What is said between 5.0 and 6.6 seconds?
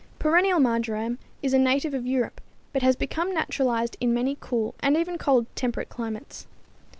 cold temperate climates.